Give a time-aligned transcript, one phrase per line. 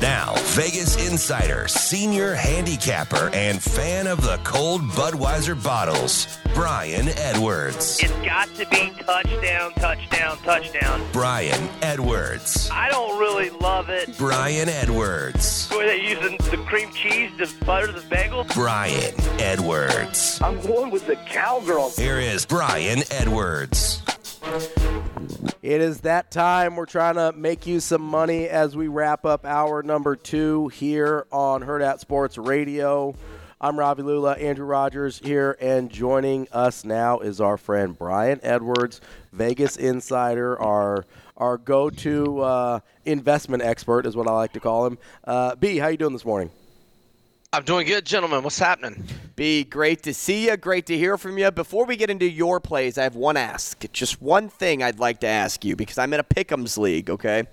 [0.00, 7.98] Now, Vegas insider, senior handicapper, and fan of the cold Budweiser bottles, Brian Edwards.
[8.00, 11.04] It's got to be touchdown, touchdown, touchdown.
[11.12, 12.70] Brian Edwards.
[12.72, 14.16] I don't really love it.
[14.16, 15.68] Brian Edwards.
[15.74, 18.44] Were they using the cream cheese to butter the bagel?
[18.54, 20.40] Brian Edwards.
[20.40, 21.90] I'm going with the cowgirl.
[21.96, 24.00] Here is Brian Edwards.
[25.62, 26.74] It is that time.
[26.74, 31.26] We're trying to make you some money as we wrap up hour number two here
[31.30, 33.14] on Hurrdat Sports Radio.
[33.60, 39.00] I'm Ravi Lulla, Andrew Rogers here, and joining us now is our friend Brian Edwards,
[39.32, 41.04] Vegas insider, our
[41.36, 44.98] our go-to uh, investment expert is what I like to call him.
[45.24, 46.50] Uh, B, how you doing this morning?
[47.50, 48.42] I'm doing good, gentlemen.
[48.42, 49.02] What's happening?
[49.34, 50.56] Be great to see you.
[50.58, 51.50] Great to hear from you.
[51.50, 53.90] Before we get into your plays, I have one ask.
[53.90, 57.44] Just one thing I'd like to ask you because I'm in a Pick'ems league, okay?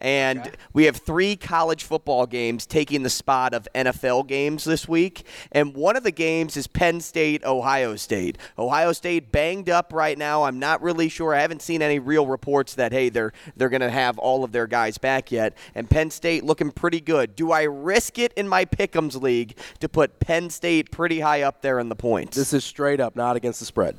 [0.00, 0.52] And okay.
[0.72, 5.26] we have three college football games taking the spot of NFL games this week.
[5.50, 8.38] And one of the games is Penn State, Ohio State.
[8.56, 10.44] Ohio State banged up right now.
[10.44, 11.34] I'm not really sure.
[11.34, 14.52] I haven't seen any real reports that hey, they're they're going to have all of
[14.52, 15.56] their guys back yet.
[15.74, 17.34] And Penn State looking pretty good.
[17.34, 21.62] Do I risk it in my Pick'ems league to put Penn State pretty high up
[21.62, 22.36] there in the points?
[22.36, 23.96] This is straight up, not against the spread.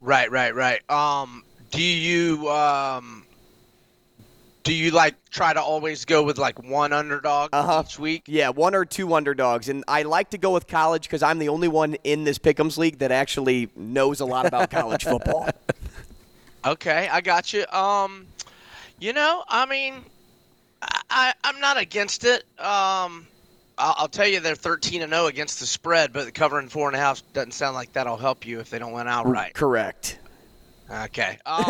[0.00, 0.88] Right, right, right.
[0.90, 3.24] Um, do you um
[4.68, 7.84] do you like try to always go with like one underdog uh-huh.
[7.86, 8.24] each week?
[8.26, 11.48] Yeah, one or two underdogs, and I like to go with college because I'm the
[11.48, 15.48] only one in this Pick'ems league that actually knows a lot about college football.
[16.64, 17.66] Okay, I got you.
[17.68, 18.26] Um,
[19.00, 20.04] you know, I mean,
[21.08, 22.44] I, I'm not against it.
[22.60, 23.26] Um,
[23.78, 26.96] I'll, I'll tell you they're 13 and 0 against the spread, but covering four and
[26.96, 29.54] a half doesn't sound like that'll help you if they don't win outright.
[29.54, 30.18] Correct.
[30.90, 31.38] Okay.
[31.46, 31.64] Um,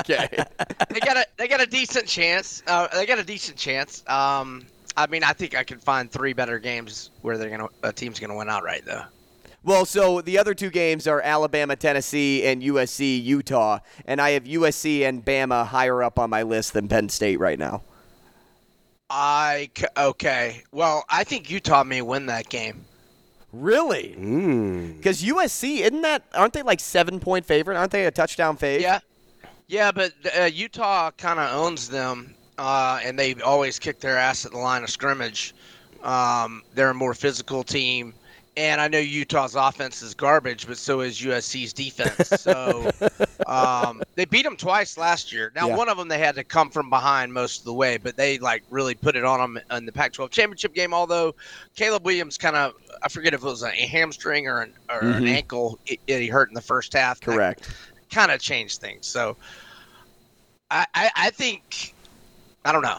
[0.00, 0.28] okay.
[0.90, 2.62] they got a they got a decent chance.
[2.66, 4.02] Uh, they got a decent chance.
[4.08, 7.92] Um, I mean, I think I can find three better games where they're gonna a
[7.92, 9.02] team's gonna win outright though.
[9.62, 14.44] Well, so the other two games are Alabama, Tennessee, and USC, Utah, and I have
[14.44, 17.82] USC and Bama higher up on my list than Penn State right now.
[19.16, 20.64] I okay.
[20.72, 22.84] Well, I think Utah may win that game.
[23.52, 24.08] Really?
[24.08, 25.30] Because mm.
[25.30, 26.24] USC isn't that?
[26.34, 27.76] Aren't they like seven point favorite?
[27.76, 28.82] Aren't they a touchdown favorite?
[28.82, 28.98] Yeah,
[29.68, 29.92] yeah.
[29.92, 34.50] But uh, Utah kind of owns them, uh, and they always kick their ass at
[34.50, 35.54] the line of scrimmage.
[36.02, 38.14] Um, they're a more physical team.
[38.56, 42.28] And I know Utah's offense is garbage, but so is USC's defense.
[42.40, 42.90] So
[43.46, 45.50] um, they beat them twice last year.
[45.56, 45.76] Now, yeah.
[45.76, 48.38] one of them they had to come from behind most of the way, but they
[48.38, 50.94] like really put it on them in the Pac-12 championship game.
[50.94, 51.34] Although
[51.74, 55.18] Caleb Williams kind of, I forget if it was a hamstring or an, or mm-hmm.
[55.18, 57.20] an ankle it, it, he hurt in the first half.
[57.20, 57.68] Correct.
[58.10, 59.06] Kind of changed things.
[59.06, 59.36] So
[60.70, 61.94] I, I, I think
[62.64, 62.98] I don't know.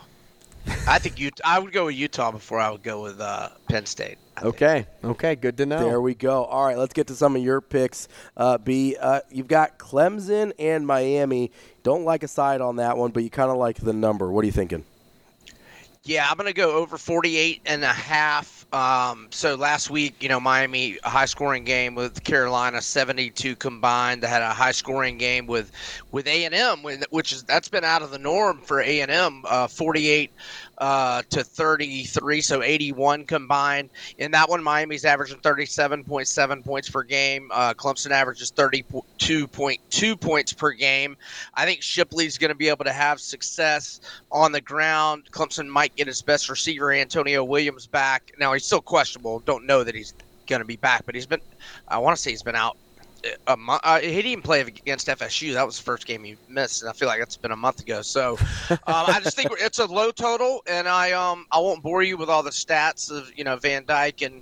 [0.87, 1.41] I think Utah.
[1.43, 4.17] I would go with Utah before I would go with uh, Penn State.
[4.43, 4.85] Okay.
[5.03, 5.35] Okay.
[5.35, 5.79] Good to know.
[5.79, 6.43] There we go.
[6.45, 6.77] All right.
[6.77, 8.07] Let's get to some of your picks.
[8.37, 8.95] Uh, B.
[8.99, 11.51] Uh, you've got Clemson and Miami.
[11.81, 14.31] Don't like a side on that one, but you kind of like the number.
[14.31, 14.85] What are you thinking?
[16.03, 18.54] Yeah, I'm going to go over 48 and a half.
[18.73, 24.21] Um, so last week, you know, Miami a high scoring game with Carolina, 72 combined.
[24.23, 25.71] They had a high scoring game with
[26.11, 29.11] with A and M, which is that's been out of the norm for A and
[29.11, 29.43] M.
[29.47, 30.31] Uh, 48
[30.77, 33.89] uh, to 33, so 81 combined.
[34.17, 37.49] In that one, Miami's averaging 37.7 points per game.
[37.51, 41.15] Uh, Clemson averages 32.2 points per game.
[41.53, 44.01] I think Shipley's going to be able to have success
[44.31, 45.29] on the ground.
[45.31, 48.33] Clemson might get his best receiver, Antonio Williams, back.
[48.39, 49.39] Now, he's still questionable.
[49.39, 50.13] Don't know that he's
[50.47, 51.41] going to be back, but he's been,
[51.87, 52.77] I want to say he's been out
[53.47, 53.81] a month.
[53.83, 55.53] Uh, he didn't play against FSU.
[55.53, 57.81] That was the first game he missed, and I feel like it's been a month
[57.81, 58.01] ago.
[58.01, 58.37] So
[58.69, 62.17] um, I just think it's a low total, and I um I won't bore you
[62.17, 64.41] with all the stats of you know Van Dyck and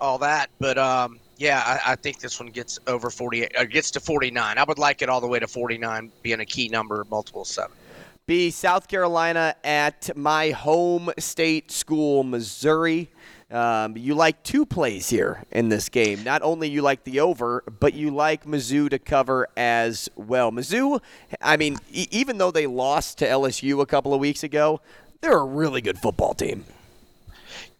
[0.00, 3.56] all that, but um yeah, I, I think this one gets over forty eight.
[3.56, 4.58] Uh, gets to forty nine.
[4.58, 7.44] I would like it all the way to forty nine, being a key number, multiple
[7.44, 7.72] seven.
[8.26, 13.10] B South Carolina at my home state school, Missouri.
[13.50, 16.22] Um, you like two plays here in this game.
[16.22, 20.52] Not only you like the over, but you like Mizzou to cover as well.
[20.52, 21.00] Mizzou,
[21.40, 24.80] I mean, e- even though they lost to LSU a couple of weeks ago,
[25.20, 26.64] they're a really good football team.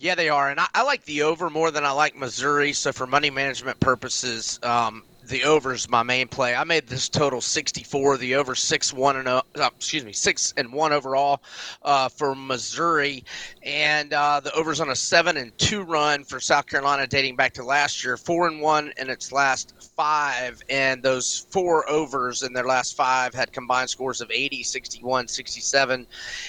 [0.00, 2.72] Yeah, they are, and I, I, like the over more than I like Missouri.
[2.72, 6.55] So for money management purposes, um, the over is my main play.
[6.55, 8.19] I made this total 64.
[8.19, 11.41] The over six one and uh, excuse me six and one overall
[11.82, 13.25] uh, for Missouri,
[13.62, 17.55] and uh, the over's on a seven and two run for South Carolina dating back
[17.55, 18.17] to last year.
[18.17, 23.32] Four and one in its last five, and those four overs in their last five
[23.32, 26.06] had combined scores of 80, 61, 67,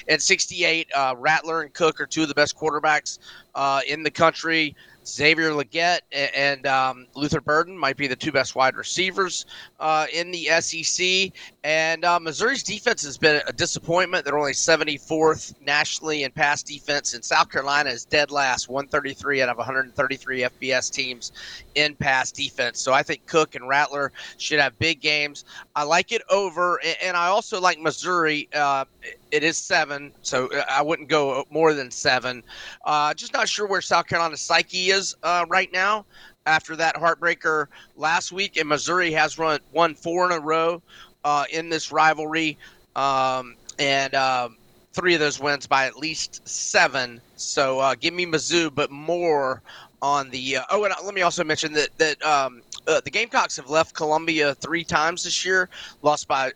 [0.07, 0.87] and 68.
[0.93, 3.19] Uh, Rattler and Cook are two of the best quarterbacks
[3.53, 4.75] uh, in the country.
[5.05, 9.45] Xavier Legette and um, Luther Burden might be the two best wide receivers
[9.79, 11.31] uh, in the SEC.
[11.63, 14.25] And uh, Missouri's defense has been a disappointment.
[14.25, 19.49] They're only 74th nationally in pass defense, and South Carolina is dead last, 133 out
[19.49, 21.31] of 133 FBS teams
[21.75, 22.79] in pass defense.
[22.79, 25.45] So I think Cook and Rattler should have big games.
[25.75, 28.49] I like it over, and I also like Missouri.
[28.53, 28.85] Uh,
[29.31, 32.43] it is seven, so uh, I wouldn't go more than seven.
[32.85, 36.05] Uh, just not sure where South Carolina's psyche is uh, right now
[36.45, 38.57] after that heartbreaker last week.
[38.57, 40.81] And Missouri has run won four in a row
[41.23, 42.57] uh, in this rivalry,
[42.95, 44.57] um, and um,
[44.93, 47.21] three of those wins by at least seven.
[47.35, 49.61] So uh, give me Mizzou, but more
[50.01, 50.57] on the.
[50.57, 52.21] Uh, oh, and let me also mention that that.
[52.23, 55.69] Um, the Gamecocks have left Columbia three times this year,
[56.01, 56.51] lost by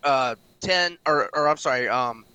[0.60, 2.26] ten, or, or I'm sorry, um,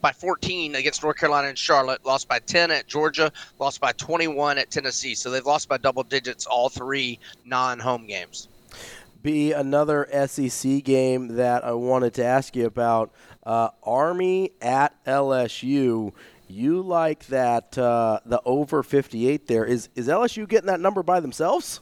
[0.00, 4.58] by 14 against North Carolina and Charlotte, lost by 10 at Georgia, lost by 21
[4.58, 5.14] at Tennessee.
[5.14, 8.48] So they've lost by double digits all three non-home games.
[9.22, 13.12] Be another SEC game that I wanted to ask you about.
[13.44, 16.12] Uh, Army at LSU.
[16.46, 19.64] You like that uh, the over 58 there?
[19.64, 21.80] Is is LSU getting that number by themselves?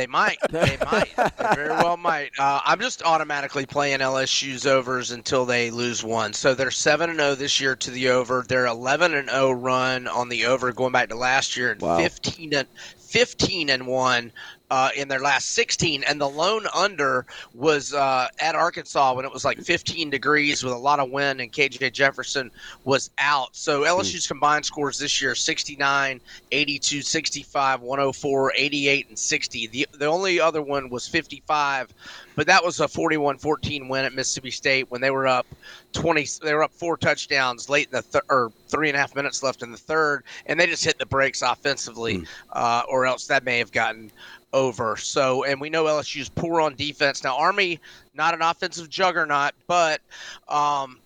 [0.00, 0.38] They might.
[0.50, 1.14] They might.
[1.14, 2.30] They very well might.
[2.38, 6.32] Uh, I'm just automatically playing LSU's overs until they lose one.
[6.32, 8.42] So they're seven and zero oh this year to the over.
[8.48, 11.98] They're 11 and 0 run on the over going back to last year, and wow.
[11.98, 14.32] 15 and 15 and 1
[14.70, 19.32] uh, in their last 16, and the lone under was uh, at Arkansas when it
[19.32, 22.50] was like 15 degrees with a lot of wind, and KJ Jefferson
[22.84, 23.48] was out.
[23.52, 26.20] So LSU's combined scores this year 69,
[26.52, 29.66] 82, 65, 104, 88, and 60.
[29.66, 31.92] The, the only other one was 55
[32.40, 35.46] but that was a 41-14 win at Mississippi State when they were up
[35.92, 36.26] 20.
[36.42, 39.42] They were up four touchdowns late in the third or three and a half minutes
[39.42, 42.26] left in the third, and they just hit the brakes offensively, mm.
[42.52, 44.10] uh, or else that may have gotten
[44.52, 44.96] over.
[44.96, 47.24] So, and we know LSU's poor on defense.
[47.24, 47.80] Now, Army
[48.14, 50.00] not an offensive juggernaut, but
[50.48, 50.98] um,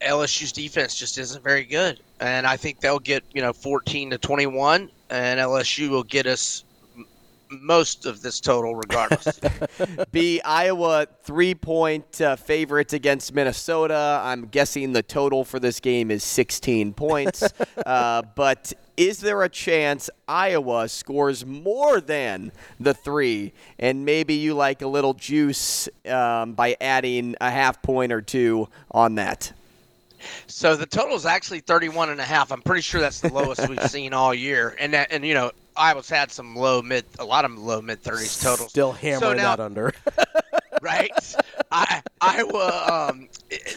[0.00, 4.18] LSU's defense just isn't very good, and I think they'll get you know 14 to
[4.18, 6.64] 21, and LSU will get us
[7.60, 9.40] most of this total regardless.
[10.12, 14.20] B Iowa three point uh, favorites against Minnesota.
[14.22, 17.42] I'm guessing the total for this game is 16 points.
[17.86, 23.52] uh, but is there a chance Iowa scores more than the three?
[23.78, 28.68] And maybe you like a little juice um, by adding a half point or two
[28.90, 29.52] on that.
[30.46, 32.52] So the total is actually 31 and a half.
[32.52, 34.76] I'm pretty sure that's the lowest we've seen all year.
[34.78, 38.02] And that, and you know, Iowa's had some low mid, a lot of low mid
[38.02, 38.70] 30s totals.
[38.70, 39.92] Still hammering so now, that under.
[40.82, 41.10] right?
[41.70, 43.08] I Iowa.
[43.10, 43.28] Um,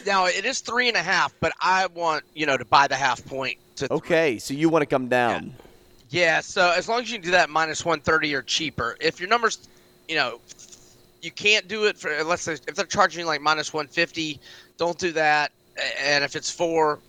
[0.06, 2.96] now it is three and a half, but I want you know to buy the
[2.96, 3.58] half point.
[3.76, 4.38] To okay, three.
[4.38, 5.54] so you want to come down.
[6.10, 6.24] Yeah.
[6.24, 6.40] yeah.
[6.40, 8.96] So as long as you can do that minus 130 or cheaper.
[9.00, 9.68] If your numbers,
[10.08, 10.40] you know,
[11.22, 14.38] you can't do it for unless they, if they're charging like minus 150,
[14.76, 15.52] don't do that.
[16.00, 17.00] And if it's four,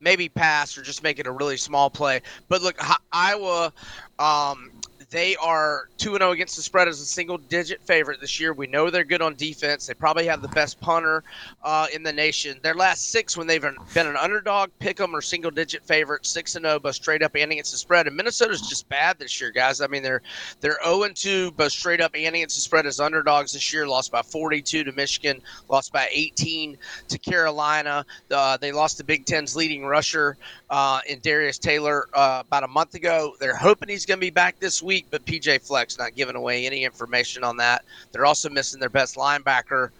[0.00, 2.22] maybe pass or just make it a really small play.
[2.48, 2.78] But look,
[3.12, 3.72] Iowa,
[4.18, 4.70] um,
[5.10, 8.52] they are 2 0 against the spread as a single digit favorite this year.
[8.52, 9.86] We know they're good on defense.
[9.86, 11.24] They probably have the best punter
[11.62, 12.58] uh, in the nation.
[12.62, 16.52] Their last six, when they've been an underdog, pick them or single digit favorite, 6
[16.52, 18.06] 0, both straight up and against the spread.
[18.06, 19.80] And Minnesota's just bad this year, guys.
[19.80, 20.22] I mean, they're
[20.60, 23.86] they're 0 2, both straight up and against the spread as underdogs this year.
[23.86, 28.06] Lost by 42 to Michigan, lost by 18 to Carolina.
[28.30, 30.36] Uh, they lost the Big Ten's leading rusher
[30.70, 33.34] uh, in Darius Taylor uh, about a month ago.
[33.40, 36.66] They're hoping he's going to be back this week, but PJ Fleck not giving away
[36.66, 37.84] any information on that.
[38.12, 39.90] They're also missing their best linebacker.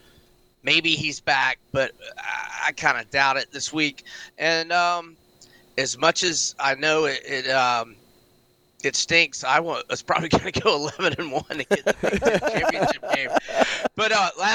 [0.62, 4.04] Maybe he's back, but I, I kind of doubt it this week.
[4.38, 5.16] And um,
[5.78, 7.96] as much as I know it, it um,
[8.84, 9.44] it stinks.
[9.44, 9.86] I want.
[9.90, 12.99] It's probably going to go eleven and one to get the championship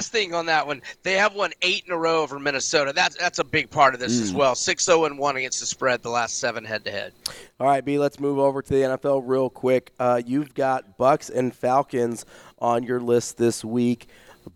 [0.05, 2.93] last thing on that one, they have won eight in a row over Minnesota.
[2.93, 4.21] That's that's a big part of this mm.
[4.21, 4.53] as well.
[4.53, 7.13] Six zero oh and one against the spread the last seven head to head.
[7.59, 7.97] All right, B.
[7.97, 9.91] Let's move over to the NFL real quick.
[10.00, 12.25] Uh, you've got Bucks and Falcons
[12.59, 14.07] on your list this week.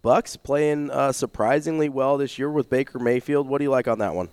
[0.04, 3.48] Bucks playing uh, surprisingly well this year with Baker Mayfield.
[3.50, 4.30] What do you like on that one?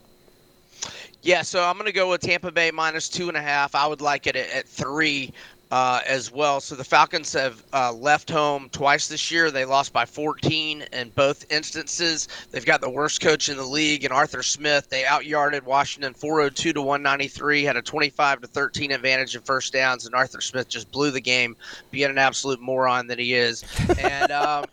[1.22, 3.74] Yeah, so I'm going to go with Tampa Bay minus two and a half.
[3.74, 5.32] I would like it at, at three
[5.70, 6.60] uh, as well.
[6.60, 9.50] So the Falcons have uh, left home twice this year.
[9.50, 12.28] They lost by 14 in both instances.
[12.50, 14.88] They've got the worst coach in the league, and Arthur Smith.
[14.88, 20.06] They outyarded Washington 402 to 193, had a 25 to 13 advantage in first downs,
[20.06, 21.56] and Arthur Smith just blew the game,
[21.90, 23.64] being an absolute moron that he is.
[23.98, 24.66] And um,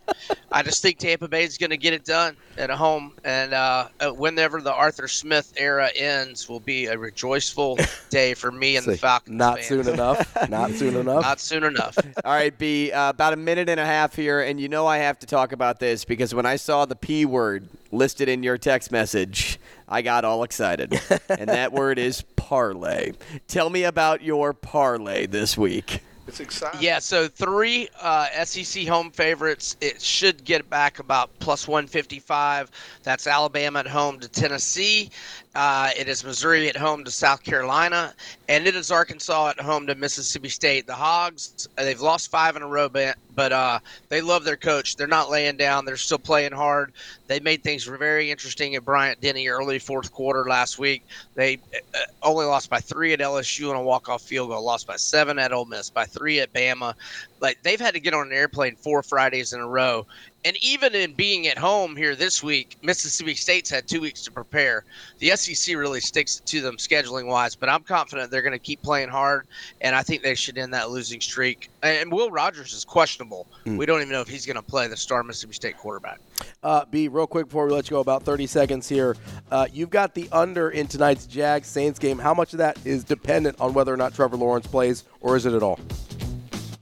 [0.52, 3.88] I just think Tampa Bay is going to get it done at home, and uh,
[4.00, 8.86] uh, whenever the Arthur Smith era ends, will be a rejoiceful day for me and
[8.86, 9.36] the Falcons.
[9.36, 9.68] Not fans.
[9.68, 10.50] soon enough.
[10.50, 11.22] Not soon enough.
[11.22, 11.98] Not soon enough.
[12.26, 14.98] All right, B, uh, about a minute and a half here, and you know I
[15.00, 18.58] have to talk about this because when I saw the P word listed in your
[18.58, 21.00] text message, I got all excited.
[21.30, 23.14] and that word is parlay.
[23.48, 26.02] Tell me about your parlay this week.
[26.28, 26.82] It's exciting.
[26.82, 29.76] Yeah, so three uh, SEC home favorites.
[29.82, 32.72] It should get back about plus 155.
[33.04, 35.12] That's Alabama at home to Tennessee.
[35.56, 38.16] Uh, it is Missouri at home to South Carolina,
[38.50, 40.88] and it is Arkansas at home to Mississippi State.
[40.88, 43.78] The Hogs, uh, they've lost five in a row, but, uh,
[44.10, 44.96] they love their coach.
[44.96, 45.86] They're not laying down.
[45.86, 46.94] They're still playing hard.
[47.28, 51.04] They made things very interesting at Bryant Denny early fourth quarter last week.
[51.36, 51.60] They
[51.94, 54.64] uh, only lost by three at LSU on a walk-off field goal.
[54.64, 55.90] Lost by seven at Ole Miss.
[55.92, 56.96] By three at Bama.
[57.42, 60.08] Like they've had to get on an airplane four Fridays in a row.
[60.46, 64.32] And even in being at home here this week, Mississippi State's had two weeks to
[64.32, 64.84] prepare.
[65.20, 68.82] The SEC really sticks to them scheduling wise, but I'm confident they're going to keep
[68.82, 69.48] playing hard,
[69.80, 71.70] and I think they should end that losing streak.
[71.82, 73.48] And Will Rogers is questionable.
[73.66, 76.20] We don't even know if he's going to play the star Mississippi State quarterback.
[76.62, 79.16] Uh, B, real quick before we let you go, about 30 seconds here.
[79.50, 82.20] Uh, you've got the under in tonight's Jags Saints game.
[82.20, 85.46] How much of that is dependent on whether or not Trevor Lawrence plays, or is
[85.46, 85.80] it at all?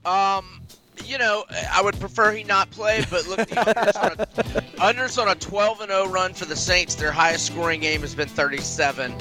[0.04, 0.61] Um,
[1.12, 4.26] you know, I would prefer he not play, but look, the unders on a,
[4.94, 6.94] unders on a 12 and 0 run for the Saints.
[6.94, 9.14] Their highest scoring game has been 37.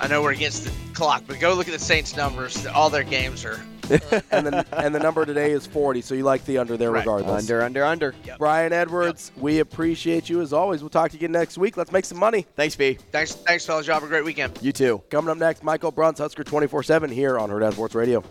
[0.00, 2.64] I know we're against the clock, but go look at the Saints' numbers.
[2.66, 3.60] All their games are.
[4.30, 7.00] and the and the number today is 40, so you like the under there Right.
[7.00, 7.42] regardless.
[7.42, 8.14] Under, under, under.
[8.38, 10.82] Brian Edwards, we appreciate you as always.
[10.82, 11.76] We'll talk to you again next week.
[11.76, 12.46] Let's make some money.
[12.54, 12.96] Thanks, B.
[13.10, 13.86] Thanks, thanks, fellas.
[13.86, 14.56] Y'all have a great weekend.
[14.62, 15.02] You too.
[15.10, 18.22] Coming up next, Michael Bruntz, Husker 24 7 here on Herd Sports Radio.